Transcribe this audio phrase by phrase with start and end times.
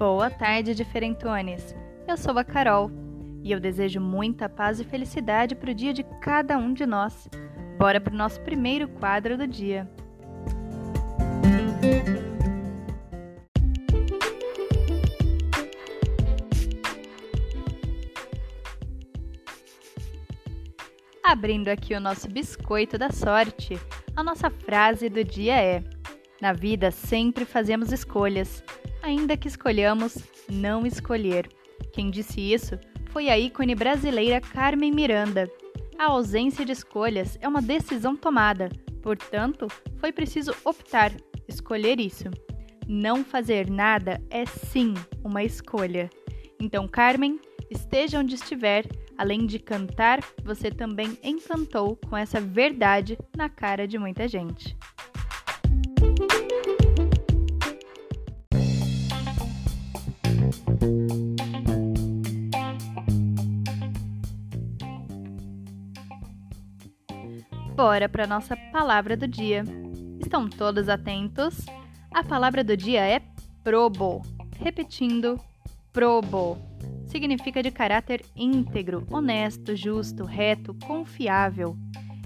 [0.00, 1.76] Boa tarde, diferentones!
[2.08, 2.90] Eu sou a Carol
[3.44, 7.28] e eu desejo muita paz e felicidade para o dia de cada um de nós.
[7.76, 9.86] Bora para o nosso primeiro quadro do dia.
[21.22, 23.78] Abrindo aqui o nosso biscoito da sorte,
[24.16, 25.84] a nossa frase do dia é:
[26.40, 28.64] Na vida sempre fazemos escolhas,
[29.02, 30.18] ainda que escolhamos
[30.48, 31.48] não escolher.
[31.92, 35.50] Quem disse isso foi a ícone brasileira Carmen Miranda.
[35.98, 38.70] A ausência de escolhas é uma decisão tomada,
[39.02, 39.66] portanto,
[39.98, 41.12] foi preciso optar,
[41.46, 42.24] escolher isso.
[42.86, 46.08] Não fazer nada é sim uma escolha.
[46.60, 47.38] Então, Carmen,
[47.70, 48.86] esteja onde estiver,
[49.20, 54.74] Além de cantar, você também encantou com essa verdade na cara de muita gente.
[67.82, 69.64] Bora para nossa palavra do dia.
[70.20, 71.64] Estão todos atentos?
[72.12, 73.22] A palavra do dia é
[73.64, 74.20] probo.
[74.58, 75.40] Repetindo,
[75.90, 76.58] probo
[77.06, 81.74] significa de caráter íntegro, honesto, justo, reto, confiável.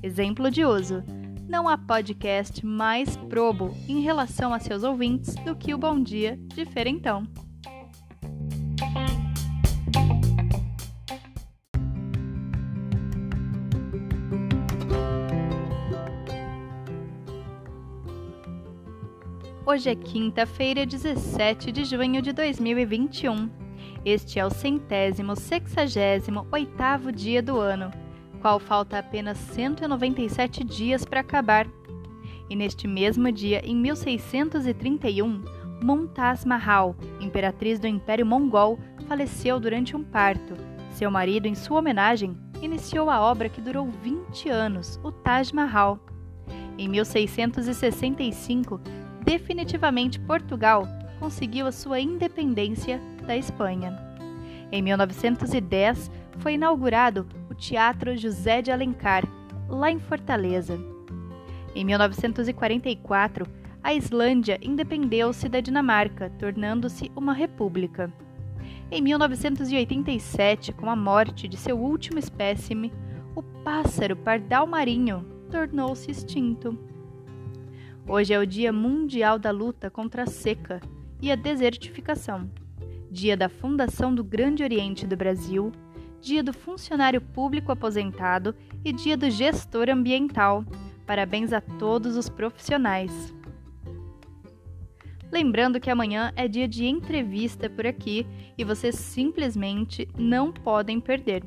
[0.00, 1.02] Exemplo de uso:
[1.48, 6.38] não há podcast mais probo em relação a seus ouvintes do que o Bom Dia
[6.54, 7.26] Diferentão.
[19.70, 23.48] Hoje é quinta-feira, 17 de junho de 2021.
[24.04, 27.88] Este é o centésimo sexagésimo oitavo dia do ano,
[28.40, 31.68] qual falta apenas 197 dias para acabar.
[32.50, 35.44] E neste mesmo dia, em 1631,
[35.80, 38.76] Mumtaz Mahal, imperatriz do Império Mongol,
[39.06, 40.54] faleceu durante um parto.
[40.90, 46.00] Seu marido, em sua homenagem, iniciou a obra que durou 20 anos, o Taj Mahal.
[46.76, 48.80] Em 1665,
[49.24, 50.86] definitivamente Portugal
[51.18, 53.98] conseguiu a sua independência da Espanha.
[54.72, 59.24] Em 1910, foi inaugurado o Teatro José de Alencar,
[59.68, 60.78] lá em Fortaleza.
[61.74, 63.46] Em 1944,
[63.82, 68.12] a Islândia independeu-se da Dinamarca, tornando-se uma república.
[68.90, 72.92] Em 1987, com a morte de seu último espécime,
[73.34, 76.89] o pássaro pardal marinho tornou-se extinto.
[78.12, 80.80] Hoje é o Dia Mundial da Luta contra a Seca
[81.22, 82.50] e a Desertificação
[83.08, 85.70] dia da fundação do Grande Oriente do Brasil,
[86.20, 88.52] dia do funcionário público aposentado
[88.84, 90.64] e dia do gestor ambiental.
[91.06, 93.32] Parabéns a todos os profissionais.
[95.30, 98.26] Lembrando que amanhã é dia de entrevista por aqui
[98.58, 101.44] e vocês simplesmente não podem perder.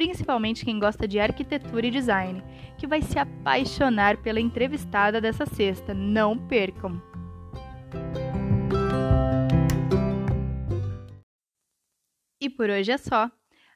[0.00, 2.42] Principalmente quem gosta de arquitetura e design,
[2.78, 5.92] que vai se apaixonar pela entrevistada dessa sexta.
[5.92, 7.02] Não percam!
[12.40, 13.30] E por hoje é só.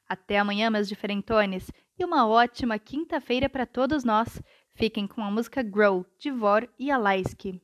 [0.09, 4.41] Até amanhã, meus diferentones, e uma ótima quinta-feira para todos nós.
[4.73, 7.61] Fiquem com a música Grow, de Vor e Alaiski.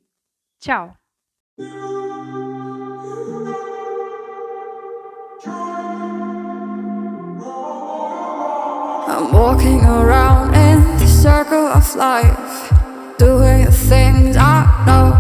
[0.60, 0.96] Tchau!
[9.22, 12.74] I'm walking around in the circle of life,
[13.20, 15.14] doing the things I know,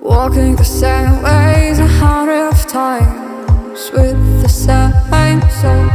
[0.00, 3.90] walking the same ways a hundred of times.
[3.92, 5.86] with the same soul.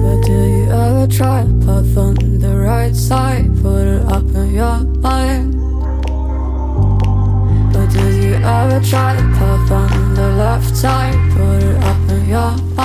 [0.00, 3.50] But do you ever try path on the right side?
[3.60, 5.52] Put it up in your mind.
[7.70, 11.18] But do you ever try path on the left side?
[11.34, 12.75] Put it up in your mind.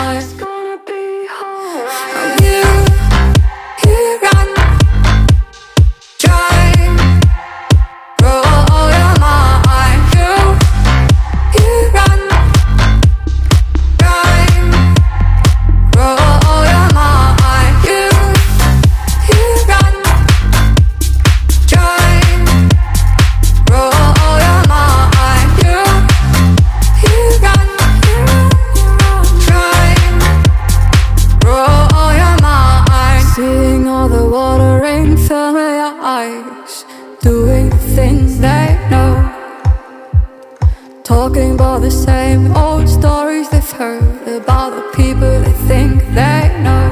[41.04, 46.88] Talking about the same old stories they've heard About the people they think they know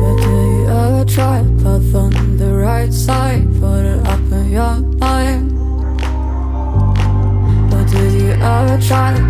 [0.00, 3.44] But do you ever try to path on the right side?
[3.60, 5.50] Put it up in your mind
[8.80, 9.29] try to pop on the